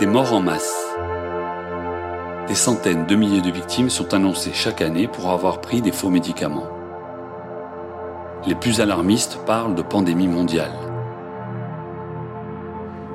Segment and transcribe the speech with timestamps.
[0.00, 0.96] Des morts en masse.
[2.48, 6.08] Des centaines de milliers de victimes sont annoncées chaque année pour avoir pris des faux
[6.08, 6.70] médicaments.
[8.46, 10.72] Les plus alarmistes parlent de pandémie mondiale.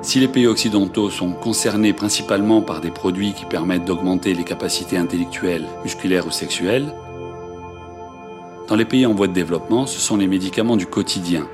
[0.00, 4.96] Si les pays occidentaux sont concernés principalement par des produits qui permettent d'augmenter les capacités
[4.96, 6.94] intellectuelles, musculaires ou sexuelles,
[8.68, 11.48] dans les pays en voie de développement, ce sont les médicaments du quotidien,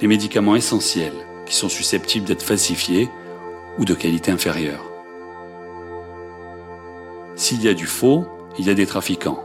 [0.00, 1.14] les médicaments essentiels
[1.46, 3.08] qui sont susceptibles d'être falsifiés
[3.78, 4.84] ou de qualité inférieure.
[7.36, 8.26] S'il y a du faux,
[8.58, 9.42] il y a des trafiquants.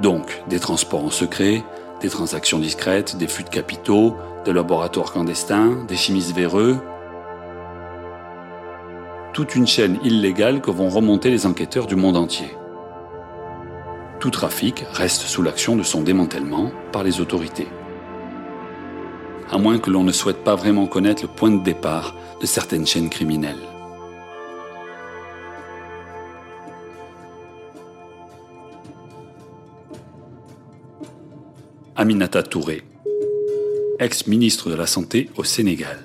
[0.00, 1.62] Donc des transports en secret,
[2.00, 6.78] des transactions discrètes, des flux de capitaux, des laboratoires clandestins, des chimistes véreux.
[9.32, 12.56] Toute une chaîne illégale que vont remonter les enquêteurs du monde entier.
[14.18, 17.68] Tout trafic reste sous l'action de son démantèlement par les autorités.
[19.52, 22.86] À moins que l'on ne souhaite pas vraiment connaître le point de départ de certaines
[22.86, 23.60] chaînes criminelles.
[31.96, 32.82] Aminata Touré,
[33.98, 35.98] ex-ministre de la Santé au Sénégal.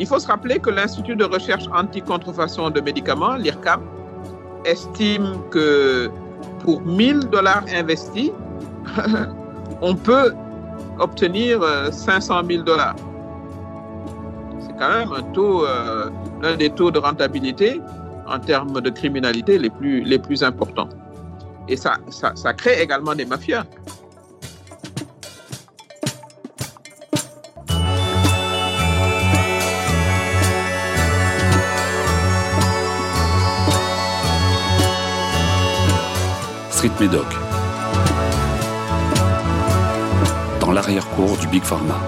[0.00, 3.80] Il faut se rappeler que l'Institut de recherche anti-contrefaçon de médicaments, l'IRCAM,
[4.64, 6.10] estime que
[6.64, 8.32] pour 1000 dollars investis,
[9.80, 10.34] on peut
[10.98, 11.60] obtenir
[11.92, 12.96] 500 000 dollars.
[14.60, 17.80] C'est quand même un euh, des taux de rentabilité
[18.26, 20.88] en termes de criminalité les plus, importants.
[21.68, 21.98] Et ça
[22.56, 23.64] crée également des mafias.
[36.84, 37.43] Street Medoc.
[40.64, 42.00] Dans l'arrière-cour du Big Pharma.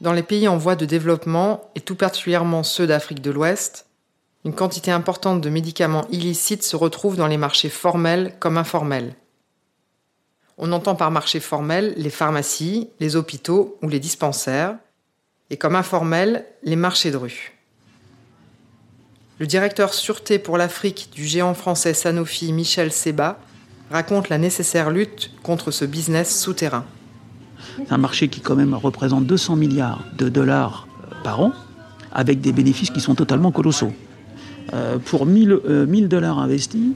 [0.00, 3.86] Dans les pays en voie de développement, et tout particulièrement ceux d'Afrique de l'Ouest,
[4.44, 9.14] une quantité importante de médicaments illicites se retrouve dans les marchés formels comme informels.
[10.58, 14.76] On entend par marché formel les pharmacies, les hôpitaux ou les dispensaires,
[15.50, 17.52] et comme informels les marchés de rue.
[19.38, 23.38] Le directeur sûreté pour l'Afrique du géant français Sanofi, Michel Seba,
[23.90, 26.86] raconte la nécessaire lutte contre ce business souterrain.
[27.76, 30.88] C'est un marché qui quand même représente 200 milliards de dollars
[31.22, 31.52] par an,
[32.12, 33.92] avec des bénéfices qui sont totalement colossaux.
[34.74, 36.92] Euh, pour 1000, euh, 1000 dollars investis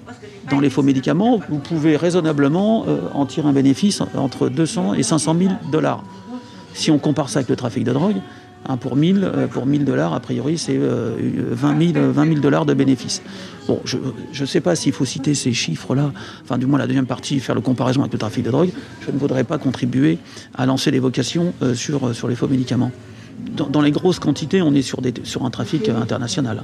[0.50, 5.02] dans les faux médicaments, vous pouvez raisonnablement euh, en tirer un bénéfice entre 200 et
[5.02, 6.02] 500 000 dollars.
[6.74, 8.16] Si on compare ça avec le trafic de drogue,
[8.68, 12.66] hein, pour 1000 euh, pour 1000 dollars, a priori, c'est 20 000, 20 000 dollars
[12.66, 13.22] de bénéfices.
[13.68, 13.98] Bon, je
[14.40, 16.12] ne sais pas s'il faut citer ces chiffres-là,
[16.42, 18.70] enfin du moins la deuxième partie, faire le comparaison avec le trafic de drogue,
[19.06, 20.18] je ne voudrais pas contribuer
[20.56, 22.90] à lancer des vocations sur, sur les faux médicaments.
[23.68, 26.62] Dans, les grosses quantités, on est sur, des, sur un trafic international.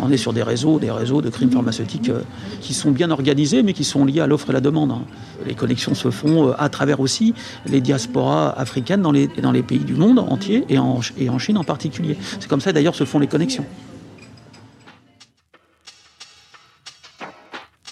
[0.00, 2.22] On est sur des réseaux, des réseaux de crimes pharmaceutiques euh,
[2.60, 4.92] qui sont bien organisés, mais qui sont liés à l'offre et la demande.
[4.92, 5.02] Hein.
[5.46, 7.34] Les connexions se font euh, à travers aussi
[7.66, 11.00] les diasporas africaines dans les, dans les pays du monde entier et en,
[11.38, 12.16] Chine en particulier.
[12.40, 13.64] C'est comme ça d'ailleurs se font les connexions.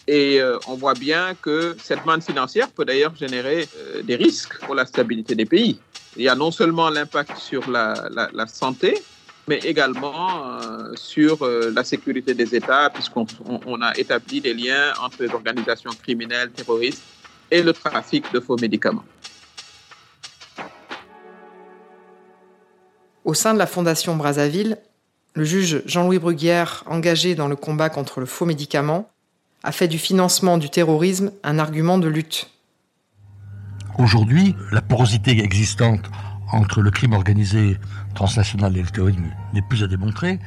[0.07, 3.67] Et euh, on voit bien que cette manne financière peut d'ailleurs générer
[4.05, 5.79] des risques pour la stabilité des pays.
[6.17, 9.03] Il y a non seulement l'impact sur la, santé,
[9.49, 13.27] mais également euh, sur euh, la sécurité des États, puisqu'on
[13.67, 17.03] on a établi des liens entre les organisations criminelles, terroristes
[17.51, 19.05] et le trafic de faux médicaments.
[23.25, 24.79] Au sein de la Fondation Brazzaville,
[25.35, 29.11] le juge Jean-Louis Bruguière, engagé dans le combat contre le faux médicament,
[29.65, 32.51] a fait du financement du terrorisme un argument de lutte.
[33.99, 36.11] Aujourd'hui, la porosité existante
[36.51, 37.79] entre le crime organisé
[38.15, 40.41] transnational et le terrorisme n'est plus à démontrer,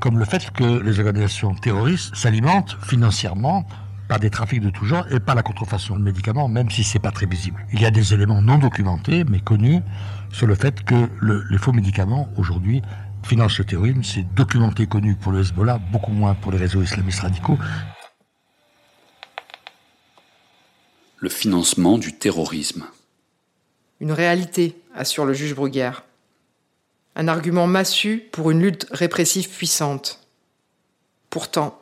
[0.00, 3.66] comme le fait que les organisations terroristes s'alimentent financièrement
[4.08, 6.98] par des trafics de tout genre et par la contrefaçon de médicaments, même si c'est
[6.98, 7.66] pas très visible.
[7.72, 9.80] Il y a des éléments non documentés, mais connus,
[10.30, 11.10] sur le fait que
[11.50, 12.80] les faux médicaments, aujourd'hui,
[13.22, 14.02] financent le terrorisme.
[14.02, 17.58] C'est documenté, connu pour le Hezbollah, beaucoup moins pour les réseaux islamistes radicaux.
[21.20, 22.86] Le financement du terrorisme.
[24.00, 26.04] Une réalité, assure le juge Bruguière.
[27.16, 30.20] Un argument massu pour une lutte répressive puissante.
[31.30, 31.78] Pourtant,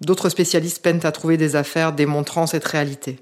[0.00, 3.20] d'autres spécialistes peinent à trouver des affaires démontrant cette réalité.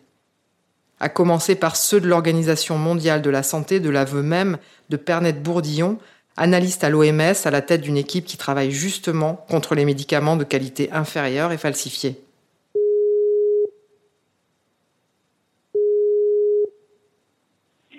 [1.00, 4.58] À commencer par ceux de l'Organisation mondiale de la santé, de l'aveu même
[4.88, 5.98] de Pernette Bourdillon,
[6.36, 10.44] analyste à l'OMS à la tête d'une équipe qui travaille justement contre les médicaments de
[10.44, 12.22] qualité inférieure et falsifiés.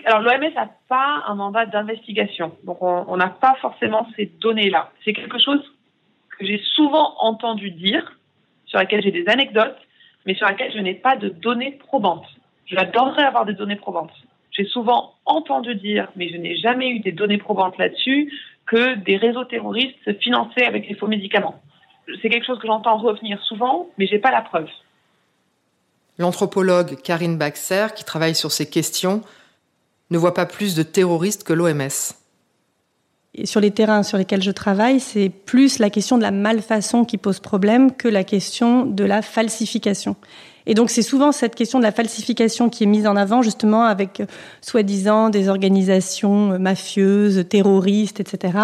[0.08, 4.90] Alors l'OMS n'a pas un mandat d'investigation, donc on n'a pas forcément ces données-là.
[5.04, 5.60] C'est quelque chose
[6.30, 8.18] que j'ai souvent entendu dire,
[8.68, 9.76] sur laquelle j'ai des anecdotes,
[10.26, 12.26] mais sur laquelle je n'ai pas de données probantes.
[12.68, 14.14] J'adorerais avoir des données probantes.
[14.52, 18.32] J'ai souvent entendu dire, mais je n'ai jamais eu des données probantes là-dessus,
[18.66, 21.62] que des réseaux terroristes se finançaient avec les faux médicaments.
[22.22, 24.70] C'est quelque chose que j'entends revenir souvent, mais j'ai pas la preuve.
[26.18, 29.22] L'anthropologue Karine Baxer, qui travaille sur ces questions,
[30.10, 32.14] ne voit pas plus de terroristes que l'OMS.
[33.44, 37.18] Sur les terrains sur lesquels je travaille, c'est plus la question de la malfaçon qui
[37.18, 40.16] pose problème que la question de la falsification.
[40.66, 43.84] Et donc c'est souvent cette question de la falsification qui est mise en avant justement
[43.84, 44.26] avec euh,
[44.62, 48.58] soi-disant des organisations euh, mafieuses, terroristes, etc.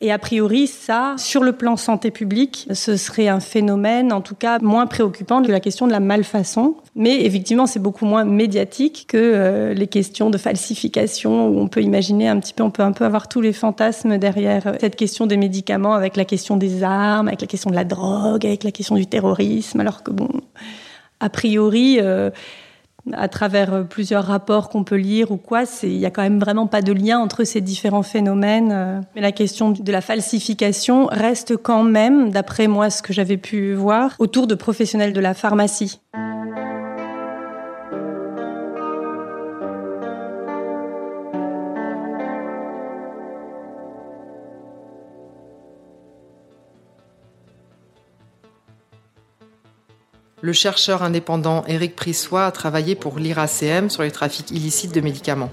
[0.00, 4.36] Et a priori, ça, sur le plan santé publique, ce serait un phénomène, en tout
[4.36, 6.76] cas, moins préoccupant de la question de la malfaçon.
[6.94, 11.82] Mais effectivement, c'est beaucoup moins médiatique que euh, les questions de falsification, où on peut
[11.82, 14.94] imaginer un petit peu, on peut un peu avoir tous les fantasmes derrière euh, cette
[14.94, 18.62] question des médicaments, avec la question des armes, avec la question de la drogue, avec
[18.62, 20.28] la question du terrorisme, alors que bon,
[21.18, 22.30] a priori, euh,
[23.16, 26.38] à travers euh, plusieurs rapports qu'on peut lire ou quoi, il n'y a quand même
[26.38, 28.70] vraiment pas de lien entre ces différents phénomènes.
[28.72, 29.00] Euh.
[29.14, 33.74] Mais la question de la falsification reste quand même, d'après moi ce que j'avais pu
[33.74, 36.00] voir, autour de professionnels de la pharmacie.
[50.48, 55.50] Le chercheur indépendant Éric Prissois a travaillé pour l'IRACM sur les trafics illicites de médicaments.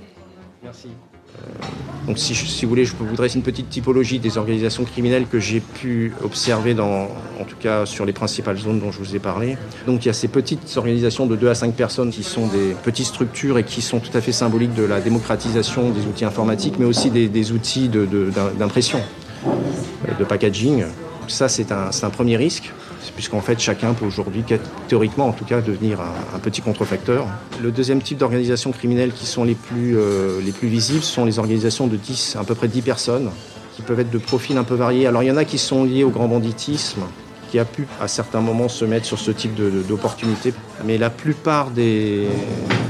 [0.63, 0.87] Merci.
[0.87, 5.37] Euh, donc si, vous voulez, je vous dresser une petite typologie des organisations criminelles que
[5.37, 7.09] j'ai pu observer, en
[7.45, 9.57] tout cas sur les principales zones dont je vous ai parlé.
[9.85, 12.73] Donc il y a ces petites organisations de 2 à 5 personnes qui sont des
[12.81, 16.75] petites structures et qui sont tout à fait symboliques de la démocratisation des outils informatiques,
[16.79, 19.01] mais aussi des, outils d'impression,
[19.43, 20.85] de, de, packaging.
[21.27, 22.71] Ça, c'est un premier risque
[23.15, 24.43] puisqu'en fait chacun peut aujourd'hui,
[24.87, 27.27] théoriquement en tout cas, devenir un, petit contrefacteur.
[27.61, 31.39] Le deuxième type d'organisations criminelles qui sont les plus, euh, les plus visibles sont les
[31.39, 33.29] organisations de 10, à peu près 10 personnes,
[33.75, 35.07] qui peuvent être de profils un peu variés.
[35.07, 37.01] Alors il y en a qui sont liés au grand banditisme,
[37.49, 39.55] qui a pu à certains moments se mettre sur ce type
[39.87, 40.53] d'opportunités.
[40.83, 42.27] Mais la plupart des,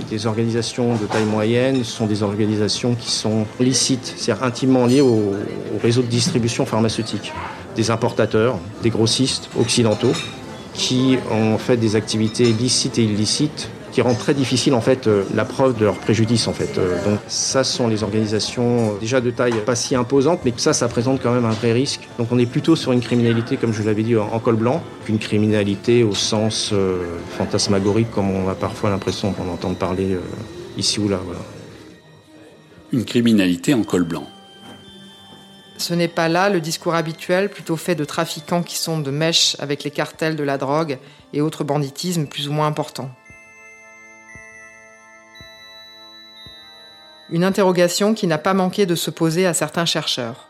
[0.10, 5.34] des, organisations de taille moyenne sont des organisations qui sont licites, c'est-à-dire intimement liées au,
[5.76, 7.32] au réseau de distribution pharmaceutique
[7.75, 10.13] des importateurs, des grossistes occidentaux
[10.74, 15.24] qui ont fait des activités licites et illicites qui rendent très difficile en fait euh,
[15.34, 16.77] la preuve de leur préjudice en fait.
[16.77, 20.74] Euh, donc ça sont les organisations euh, déjà de taille pas si imposante, mais ça
[20.74, 22.01] ça présente quand même un vrai risque.
[22.20, 25.17] Donc on est plutôt sur une criminalité comme je l'avais dit en col blanc qu'une
[25.17, 26.74] criminalité au sens
[27.38, 30.17] fantasmagorique comme on a parfois l'impression d'en entendre parler
[30.77, 31.22] ici ou là.
[32.91, 34.27] Une criminalité en col blanc.
[35.77, 39.55] Ce n'est pas là le discours habituel, plutôt fait de trafiquants qui sont de mèche
[39.60, 40.98] avec les cartels de la drogue
[41.34, 43.12] et autres banditismes plus ou moins importants.
[47.29, 50.50] Une interrogation qui n'a pas manqué de se poser à certains chercheurs.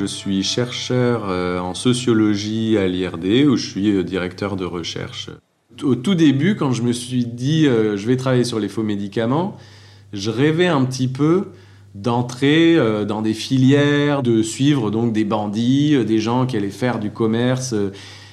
[0.00, 5.28] Je suis chercheur euh, en sociologie à l'IRD où je suis euh, directeur de recherche.
[5.82, 8.82] Au tout début, quand je me suis dit euh, je vais travailler sur les faux
[8.82, 9.58] médicaments,
[10.14, 11.48] je rêvais un petit peu
[11.94, 17.10] d'entrer dans des filières, de suivre donc des bandits, des gens qui allaient faire du
[17.10, 17.74] commerce.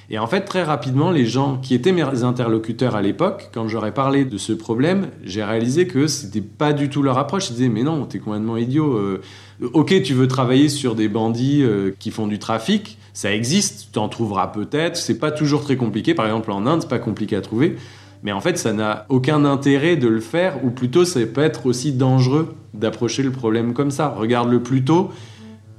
[0.09, 3.93] Et en fait, très rapidement, les gens qui étaient mes interlocuteurs à l'époque, quand j'aurais
[3.93, 7.49] parlé de ce problème, j'ai réalisé que c'était pas du tout leur approche.
[7.49, 9.19] Ils disaient mais non, t'es complètement idiot
[9.61, 13.99] ok, tu veux travailler sur des bandits euh, qui font du trafic, ça existe, tu
[13.99, 16.13] en trouveras peut-être, c'est pas toujours très compliqué.
[16.13, 17.75] Par exemple, en Inde, c'est pas compliqué à trouver.
[18.23, 21.65] Mais en fait, ça n'a aucun intérêt de le faire, ou plutôt, ça peut être
[21.65, 24.09] aussi dangereux d'approcher le problème comme ça.
[24.09, 25.11] Regarde-le plutôt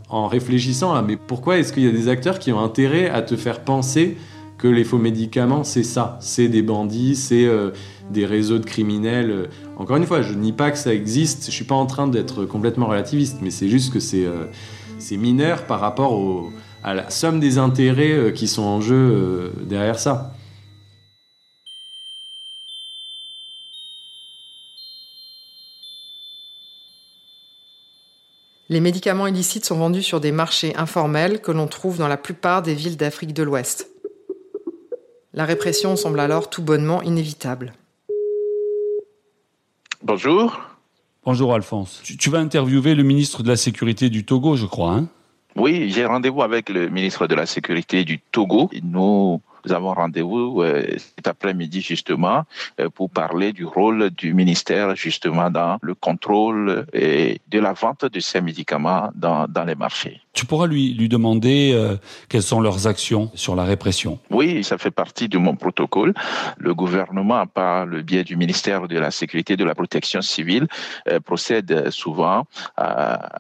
[0.09, 3.23] en réfléchissant à mais pourquoi est-ce qu'il y a des acteurs qui ont intérêt à
[3.23, 4.17] te faire penser
[4.59, 7.71] que les faux médicaments, c'est ça, c'est des bandits, c'est euh,
[8.11, 9.49] des réseaux de criminels.
[9.77, 12.45] Encore une fois, je nie pas que ça existe, je suis pas en train d'être
[12.45, 14.47] complètement relativiste, mais c'est juste que c'est euh,
[15.13, 16.51] mineur par rapport
[16.83, 20.35] à la somme des intérêts euh, qui sont en jeu derrière ça.
[28.71, 32.61] Les médicaments illicites sont vendus sur des marchés informels que l'on trouve dans la plupart
[32.61, 33.89] des villes d'Afrique de l'Ouest.
[35.33, 37.73] La répression semble alors tout bonnement inévitable.
[40.03, 40.61] Bonjour.
[41.25, 42.03] Bonjour Alphonse.
[42.03, 44.93] Tu, vas interviewer le ministre de la Sécurité du Togo, je crois.
[44.93, 45.09] Hein?
[45.57, 48.69] Oui, j'ai rendez-vous avec le ministre de la Sécurité du Togo.
[48.83, 50.83] Nous nous avons rendez-vous euh,
[51.17, 52.45] cet après-midi justement
[52.81, 58.07] euh, pour parler du rôle du ministère justement dans le contrôle et de la vente
[58.07, 60.21] de ces médicaments dans, dans les marchés.
[60.33, 61.97] Tu pourras lui, lui demander euh,
[62.29, 64.19] quelles sont leurs actions sur la répression.
[64.31, 66.15] Oui, ça fait partie de mon protocole.
[66.57, 70.69] Le gouvernement, par le biais du ministère de la Sécurité et de la Protection civile,
[71.25, 72.45] procède souvent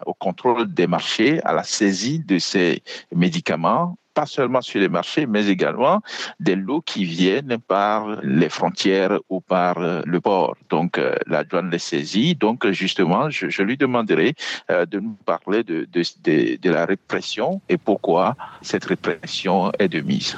[0.06, 2.82] au contrôle des marchés, à la saisie de ces
[3.14, 6.00] médicaments pas seulement sur les marchés, mais également
[6.40, 10.56] des lots qui viennent par les frontières ou par euh, le port.
[10.70, 12.34] Donc, euh, la douane les saisit.
[12.34, 14.34] Donc, justement, je, lui demanderai
[14.72, 20.36] euh, de nous parler de, de, la répression et pourquoi cette répression est de mise.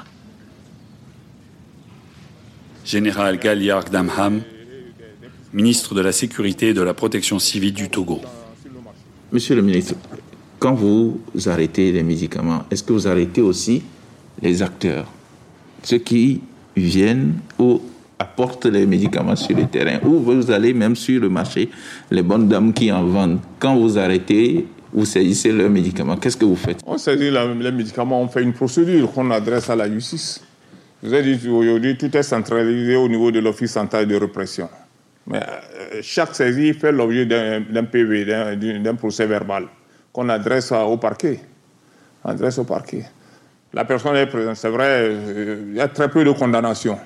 [2.85, 4.43] Général Galiar Damham,
[5.55, 8.21] ministre de la Sécurité et de la Protection civile du Togo.
[9.33, 9.95] Monsieur le ministre,
[10.61, 13.83] quand vous arrêtez les médicaments, est-ce que vous arrêtez aussi
[14.41, 15.07] les acteurs,
[15.83, 16.43] ceux qui
[16.77, 17.81] viennent ou
[18.19, 21.71] apportent les médicaments sur le terrain, ou vous allez même sur le marché,
[22.11, 23.41] les bonnes dames qui en vendent?
[23.59, 26.81] Quand vous arrêtez, vous saisissez leurs médicaments, qu'est-ce que vous faites?
[26.87, 30.43] On saisit les médicaments, on fait une procédure qu'on adresse à la justice.
[31.03, 34.69] Vous avez dit aujourd'hui, tout est centralisé au niveau de l'Office central de répression.
[35.27, 38.27] Mais euh, chaque saisie fait l'objet d'un PV,
[38.81, 39.65] d'un procès verbal
[40.13, 41.41] qu'on adresse au parquet.
[42.25, 43.05] Adresse au parquet.
[43.73, 46.99] La personne est présente, c'est vrai, euh, il y a très peu de condamnations.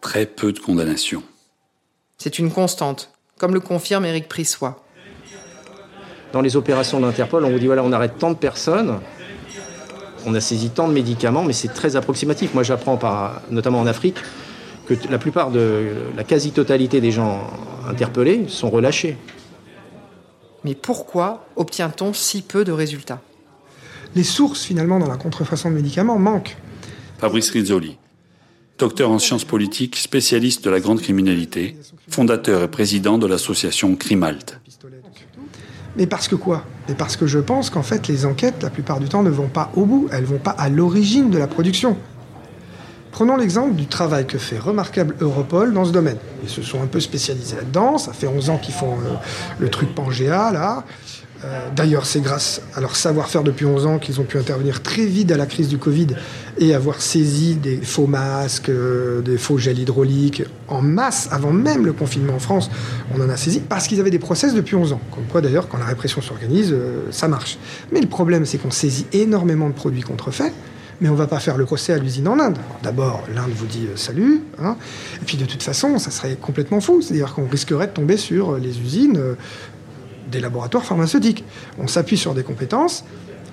[0.00, 1.22] Très peu de condamnations.
[2.16, 4.82] C'est une constante, comme le confirme Éric Prissois.
[6.32, 9.00] Dans les opérations d'Interpol, on vous dit voilà, on arrête tant de personnes,
[10.24, 12.54] on a saisi tant de médicaments, mais c'est très approximatif.
[12.54, 14.16] Moi, j'apprends par, notamment en Afrique,
[14.96, 17.50] que la plupart de la quasi-totalité des gens
[17.88, 19.16] interpellés sont relâchés.
[20.64, 23.20] Mais pourquoi obtient-on si peu de résultats?
[24.14, 26.56] Les sources, finalement, dans la contrefaçon de médicaments manquent.
[27.18, 27.96] Fabrice Rizzoli,
[28.78, 31.76] docteur en sciences politiques, spécialiste de la grande criminalité,
[32.08, 34.60] fondateur et président de l'association Crimalt.
[35.96, 36.64] Mais parce que quoi?
[36.88, 39.48] Mais parce que je pense qu'en fait, les enquêtes, la plupart du temps, ne vont
[39.48, 41.96] pas au bout, elles vont pas à l'origine de la production.
[43.12, 46.18] Prenons l'exemple du travail que fait remarquable Europol dans ce domaine.
[46.44, 49.14] Ils se sont un peu spécialisés là-dedans, ça fait 11 ans qu'ils font euh,
[49.58, 50.84] le, truc Pangea, là.
[51.44, 55.06] Euh, d'ailleurs, c'est grâce à leur savoir-faire depuis 11 ans qu'ils ont pu intervenir très
[55.06, 56.08] vite à la crise du Covid
[56.58, 61.86] et avoir saisi des faux masques, euh, des faux gels hydrauliques en masse, avant même
[61.86, 62.70] le confinement en France.
[63.16, 65.00] On en a saisi parce qu'ils avaient des process depuis 11 ans.
[65.12, 66.76] Comme quoi, d'ailleurs, quand la répression s'organise,
[67.10, 67.58] ça marche.
[67.90, 70.52] Mais le problème, c'est qu'on saisit énormément de produits contrefaits
[71.00, 72.58] mais on ne va pas faire le procès à l'usine en Inde.
[72.82, 74.76] D'abord, l'Inde vous dit euh, salut, hein.
[75.20, 77.00] et puis de toute façon, ça serait complètement fou.
[77.00, 79.34] C'est-à-dire qu'on risquerait de tomber sur euh, les usines euh,
[80.30, 81.44] des laboratoires pharmaceutiques.
[81.78, 83.04] On s'appuie sur des compétences,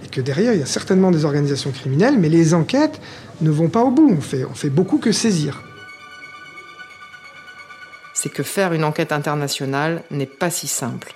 [0.05, 2.99] Et que derrière, il y a certainement des organisations criminelles, mais les enquêtes
[3.41, 4.13] ne vont pas au bout.
[4.15, 5.63] On fait, on fait beaucoup que saisir.
[8.13, 11.13] C'est que faire une enquête internationale n'est pas si simple.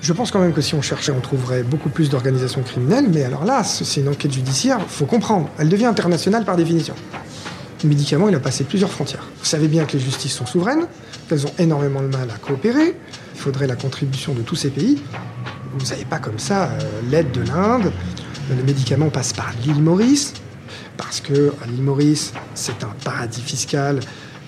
[0.00, 3.24] Je pense quand même que si on cherchait, on trouverait beaucoup plus d'organisations criminelles, mais
[3.24, 6.94] alors là, c'est une enquête judiciaire, faut comprendre, elle devient internationale par définition.
[7.82, 9.28] Le médicament, il a passé plusieurs frontières.
[9.38, 10.86] Vous savez bien que les justices sont souveraines,
[11.28, 12.96] qu'elles ont énormément de mal à coopérer,
[13.34, 15.02] il faudrait la contribution de tous ces pays.
[15.76, 16.78] Vous n'avez pas comme ça euh,
[17.10, 17.92] l'aide de l'Inde,
[18.50, 20.32] le médicament passe par l'île Maurice,
[20.96, 24.00] parce que l'île Maurice, c'est un paradis fiscal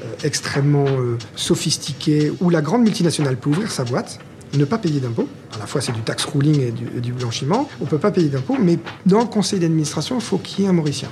[0.03, 4.19] euh, extrêmement euh, sophistiqué, où la grande multinationale peut ouvrir sa boîte,
[4.55, 5.29] ne pas payer d'impôts.
[5.55, 7.69] À la fois, c'est du tax ruling et du, blanchiment.
[7.81, 10.67] On ne peut pas payer d'impôts, mais dans le conseil d'administration, il faut qu'il y
[10.67, 11.09] ait un Mauricien.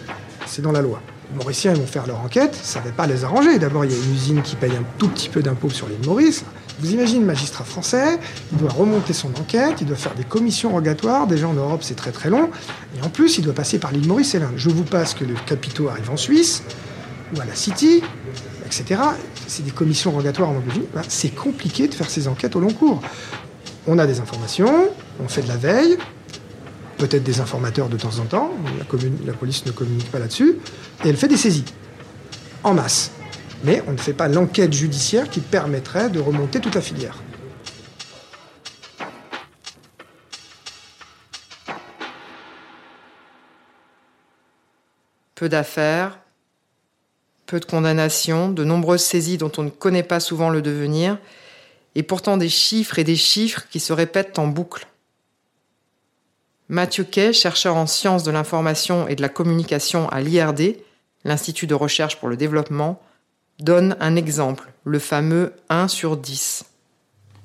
[0.46, 1.00] C'est dans la loi.
[1.30, 3.58] Les Mauriciens, ils vont faire leur enquête, ça ne va pas les arranger.
[3.58, 6.06] D'abord, il y a une usine qui paye un tout petit peu d'impôts sur l'île
[6.06, 6.44] Maurice.
[6.80, 8.20] Vous imaginez le magistrat français,
[8.52, 11.26] il doit remonter son enquête, il doit faire des commissions rogatoires.
[11.26, 12.50] Déjà en Europe, c'est très très long.
[12.96, 14.54] Et en plus, il doit passer par l'île Maurice et l'Inde.
[14.56, 16.62] Je vous passe que le capitaux arrive en Suisse
[17.36, 18.02] ou à la City,
[18.68, 19.00] etc.
[19.46, 20.62] C'est des commissions rogatoires en.
[20.94, 23.00] Ben, c'est compliqué de faire ces enquêtes au long cours.
[23.86, 25.96] On a des informations, on fait de la veille,
[26.98, 28.84] peut-être des informateurs de temps en temps, la,
[29.26, 30.58] la police ne communique pas là-dessus,
[31.04, 31.64] et elle fait des saisies,
[32.62, 33.10] en masse.
[33.64, 37.16] Mais on ne fait pas l'enquête judiciaire qui permettrait de remonter toute la filière.
[45.34, 46.18] Peu d'affaires,
[47.48, 51.18] peu de condamnations, de nombreuses saisies dont on ne connaît pas souvent le devenir,
[51.94, 54.86] et pourtant des chiffres et des chiffres qui se répètent en boucle.
[56.68, 60.76] Mathieu Kay, chercheur en sciences de l'information et de la communication à l'IRD,
[61.24, 63.00] l'Institut de recherche pour le développement,
[63.58, 66.66] donne un exemple, le fameux 1 sur 10.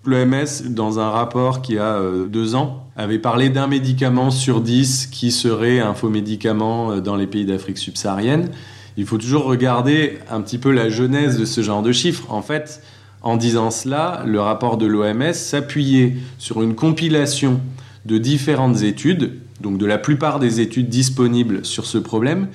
[0.06, 5.08] L'OMS, dans un rapport qui a euh, deux ans, avait parlé d'un médicament sur 10
[5.08, 8.50] qui serait un faux médicament euh, dans les pays d'Afrique subsaharienne
[8.98, 12.32] il faut toujours regarder un petit peu la genèse de ce genre de chiffres.
[12.32, 12.82] En fait,
[13.22, 17.62] en disant cela, le rapport de l'OMS s'appuyait sur une compilation
[18.06, 22.50] de différentes études, donc de la plupart des études disponibles sur ce problème,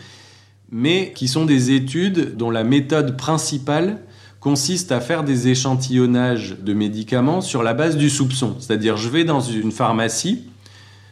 [0.71, 4.03] mais qui sont des études dont la méthode principale
[4.41, 8.57] consiste à faire des échantillonnages de médicaments sur la base du soupçon.
[8.61, 10.45] C'est-à-dire, je vais dans une pharmacie,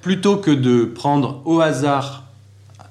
[0.03, 2.26] plutôt que de prendre au hasard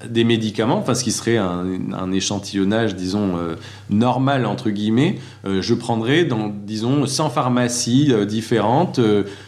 [0.10, 3.56] des médicaments, enfin ce qui serait un, échantillonnage, disons, euh,
[3.90, 9.00] normal, entre guillemets, euh, je prendrais dans, disons, 100 pharmacies euh, différentes,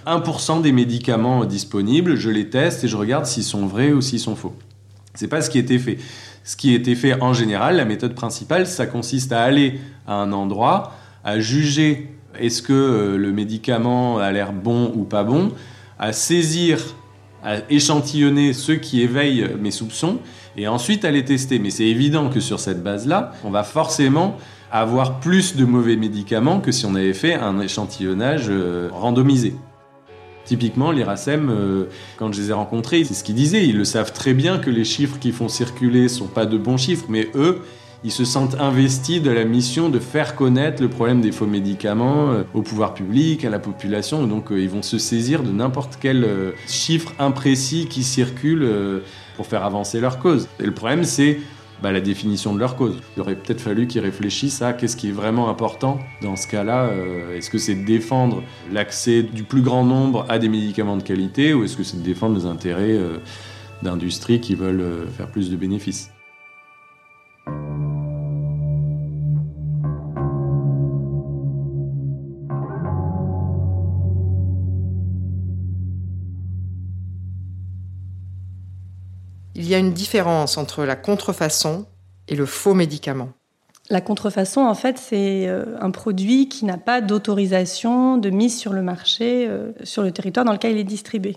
[0.06, 4.20] 1% des médicaments disponibles, je les teste et je regarde s'ils sont vrais ou s'ils
[4.20, 4.54] sont faux.
[5.14, 5.98] C'est pas ce qui était fait.
[6.44, 10.32] Ce qui était fait en général, la méthode principale, ça consiste à aller à un
[10.32, 10.94] endroit,
[11.24, 15.52] à juger est-ce que le médicament a l'air bon ou pas bon,
[16.00, 16.80] à saisir
[17.44, 20.20] à échantillonner ceux qui éveillent mes soupçons
[20.58, 21.60] et ensuite à les tester.
[21.60, 24.38] Mais c'est évident que sur cette base-là, on va forcément
[24.72, 29.56] avoir plus de mauvais médicaments que si on avait fait un échantillonnage euh, randomisé.
[30.44, 31.86] Typiquement, l'IRASEM, euh,
[32.18, 33.66] quand je les ai rencontrés, c'est ce qu'ils disaient.
[33.66, 36.78] Ils le savent très bien que les chiffres qu'ils font circuler sont pas de bons
[36.78, 37.62] chiffres, mais eux,
[38.04, 42.30] ils se sentent investis de la mission de faire connaître le problème des faux médicaments
[42.30, 44.26] euh, au pouvoir public, à la population.
[44.26, 46.26] Donc ils vont se saisir de n'importe quel
[46.68, 49.02] chiffre imprécis qui circule
[49.38, 50.50] pour faire avancer leur cause.
[50.60, 51.40] Et le problème, c'est
[51.82, 52.98] bah, la définition de leur cause.
[53.16, 56.86] Il aurait peut-être fallu qu'ils réfléchissent à qu'est-ce qui est vraiment important dans ce cas-là.
[56.86, 61.54] Euh, est-ce que c'est défendre l'accès du plus grand nombre à des médicaments de qualité
[61.54, 63.20] ou est-ce que c'est défendre les intérêts euh,
[63.84, 66.12] d'industries qui veulent euh, faire plus de bénéfices?
[79.68, 81.86] Il y a une différence entre la contrefaçon
[82.30, 83.32] et le faux médicament.
[83.90, 88.72] La contrefaçon, en fait, c'est euh, un produit qui n'a pas d'autorisation de mise sur
[88.72, 91.36] le marché euh, sur le territoire dans lequel il est distribué.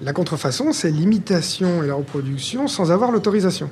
[0.00, 3.68] La contrefaçon, c'est l'imitation et la reproduction sans avoir l'autorisation.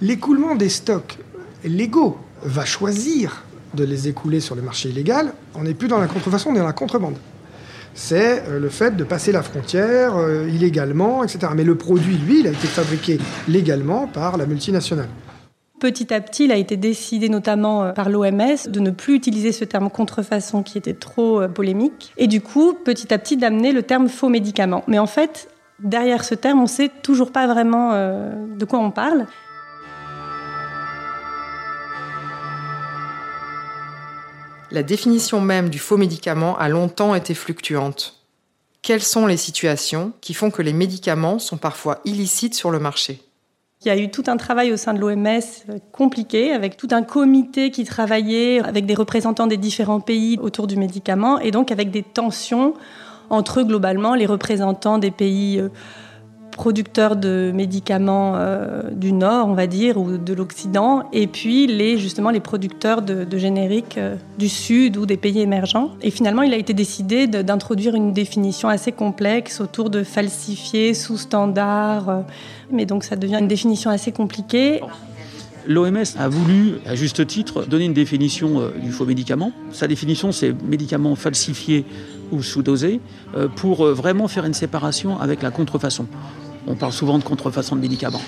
[0.00, 1.18] L'écoulement des stocks
[1.64, 3.42] légaux va choisir
[3.74, 5.32] de les écouler sur le marché illégal.
[5.56, 7.16] On n'est plus dans la contrefaçon, on est dans la contrebande
[7.94, 11.52] c'est euh, le fait de passer la frontière euh, illégalement, etc.
[11.54, 15.08] Mais le produit, lui, il a été fabriqué légalement par la multinationale.
[15.80, 19.52] Petit à petit, il a été décidé notamment euh, par l'OMS de ne plus utiliser
[19.52, 23.82] ce terme contrefaçon qui était trop polémique, et du coup, petit à petit, d'amener le
[23.82, 24.84] terme faux médicament.
[24.86, 25.48] Mais en fait,
[25.80, 29.26] derrière ce terme, on ne sait toujours pas vraiment de quoi on parle.
[34.72, 38.18] La définition même du faux médicament a longtemps été fluctuante.
[38.80, 43.20] quelles sont les situations qui font que les médicaments sont parfois illicites sur le marché?
[43.84, 45.40] Il y a eu tout un travail au sein de l'OMS
[45.92, 50.76] compliqué, avec tout un comité qui travaillait avec des représentants des différents pays autour du
[50.76, 52.74] médicament, et donc avec des tensions
[53.30, 55.68] entre globalement les représentants des pays euh,
[56.52, 61.98] producteurs de médicaments euh, du Nord, on va dire, ou de l'Occident, et puis les,
[61.98, 65.90] justement les producteurs de, génériques euh, du Sud ou des pays émergents.
[66.02, 71.16] Et finalement, il a été décidé d'introduire une définition assez complexe autour de falsifiés, sous
[71.16, 72.08] standard.
[72.08, 72.20] Euh,
[72.70, 74.80] mais donc ça devient une définition assez compliquée.
[75.66, 79.52] L'OMS a voulu, à juste titre, donner une définition du faux médicament.
[79.70, 81.84] Sa définition, c'est médicaments falsifiés
[82.32, 83.00] ou sous-dosés,
[83.56, 86.06] pour vraiment faire une séparation avec la contrefaçon.
[86.66, 88.22] On parle souvent de contrefaçon de médicaments.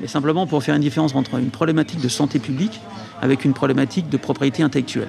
[0.00, 2.80] Mais simplement pour faire une différence entre une problématique de santé publique
[3.20, 5.08] avec une problématique de propriété intellectuelle.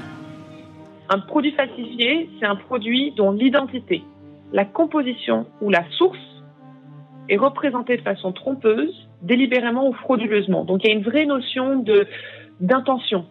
[1.09, 4.03] Un produit falsifié, c'est un produit dont l'identité,
[4.51, 6.17] la composition ou la source
[7.29, 10.63] est représentée de façon trompeuse, délibérément ou frauduleusement.
[10.63, 11.83] Donc il y a une vraie notion
[12.59, 13.25] d'intention.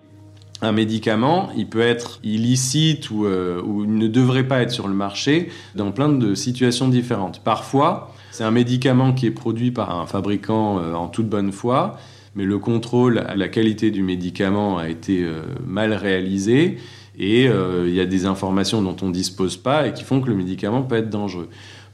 [0.62, 5.50] Un médicament, il peut être illicite ou, euh, ne devrait pas être sur le marché
[5.74, 7.40] dans plein de situations différentes.
[7.44, 11.98] Parfois, c'est un médicament qui est produit par un fabricant euh, en toute bonne foi,
[12.34, 16.78] mais le contrôle la qualité du médicament a été euh, mal réalisé
[17.18, 20.22] et euh, il y a des informations dont on ne dispose pas et qui font
[20.22, 21.48] que le médicament peut être dangereux.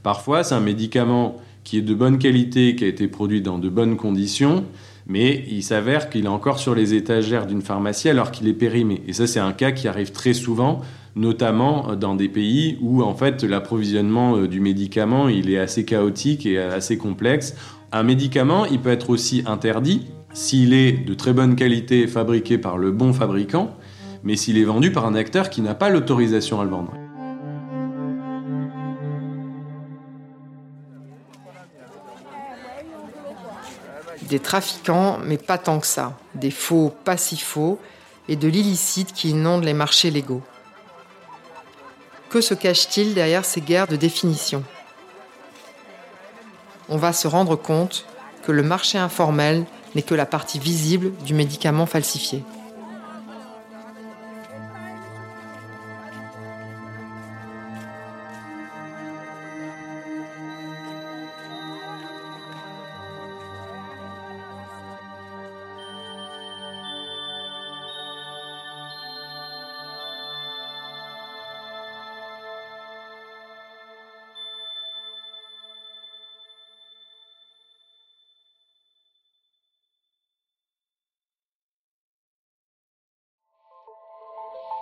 [0.05, 3.69] Parfois, c'est un médicament qui est de bonne qualité, qui a été produit dans de
[3.69, 4.65] bonnes conditions,
[5.09, 9.03] mais il s'avère qu'il est encore sur les étagères d'une pharmacie alors qu'il est périmé.
[9.09, 10.83] Et ça, c'est un cas qui arrive très souvent
[11.17, 16.47] notamment dans des pays où en fait l'approvisionnement euh, du médicament il est assez chaotique
[16.47, 17.57] et assez complexe.
[17.91, 22.77] Un médicament, il peut être aussi interdit s'il est de très bonne qualité fabriqué par
[22.77, 23.75] le bon fabricant,
[24.23, 26.93] mais s'il est vendu par un acteur qui n'a pas l'autorisation à le vendre.
[34.29, 36.17] Des trafiquants, mais pas tant que ça.
[36.35, 37.79] Des faux pas si faux
[38.29, 40.43] et de l'illicite qui inonde les marchés légaux.
[42.29, 44.63] Que se cache-t-il derrière ces guerres de définition?
[46.91, 48.05] On va se rendre compte
[48.45, 49.65] que le marché informel
[49.95, 52.45] n'est que la partie visible du médicament falsifié.